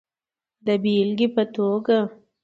[0.65, 1.97] د بېلګې په توګه